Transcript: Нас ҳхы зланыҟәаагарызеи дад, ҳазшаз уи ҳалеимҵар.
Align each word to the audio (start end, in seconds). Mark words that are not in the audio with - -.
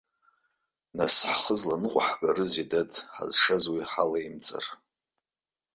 Нас 0.97 1.15
ҳхы 1.33 1.55
зланыҟәаагарызеи 1.61 2.65
дад, 2.71 2.91
ҳазшаз 3.15 3.63
уи 3.73 3.81
ҳалеимҵар. 3.91 4.65